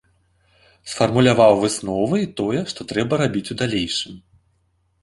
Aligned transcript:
Сфармуляваў 0.93 1.53
высновы 1.65 2.15
і 2.25 2.31
тое, 2.43 2.59
што 2.73 2.79
трэба 2.95 3.13
рабіць 3.25 3.49
у 3.53 3.61
далейшым. 3.63 4.13